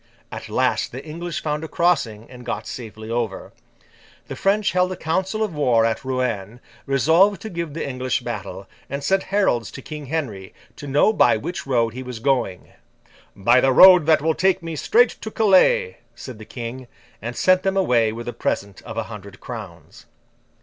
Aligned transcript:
At 0.31 0.49
last 0.49 0.91
the 0.91 1.05
English 1.05 1.43
found 1.43 1.63
a 1.63 1.67
crossing 1.67 2.27
and 2.27 2.43
got 2.43 2.65
safely 2.65 3.11
over. 3.11 3.51
The 4.29 4.35
French 4.35 4.71
held 4.71 4.91
a 4.91 4.95
council 4.95 5.43
of 5.43 5.53
war 5.53 5.85
at 5.85 6.03
Rouen, 6.03 6.59
resolved 6.87 7.39
to 7.43 7.51
give 7.51 7.75
the 7.75 7.87
English 7.87 8.21
battle, 8.21 8.67
and 8.89 9.03
sent 9.03 9.21
heralds 9.21 9.69
to 9.69 9.81
King 9.83 10.07
Henry 10.07 10.55
to 10.77 10.87
know 10.87 11.13
by 11.13 11.37
which 11.37 11.67
road 11.67 11.93
he 11.93 12.01
was 12.01 12.17
going. 12.17 12.73
'By 13.35 13.61
the 13.61 13.71
road 13.71 14.07
that 14.07 14.23
will 14.23 14.33
take 14.33 14.63
me 14.63 14.75
straight 14.75 15.09
to 15.21 15.29
Calais!' 15.29 15.99
said 16.15 16.39
the 16.39 16.45
King, 16.45 16.87
and 17.21 17.35
sent 17.35 17.61
them 17.61 17.77
away 17.77 18.11
with 18.11 18.27
a 18.27 18.33
present 18.33 18.81
of 18.81 18.97
a 18.97 19.03
hundred 19.03 19.39
crowns. 19.39 20.07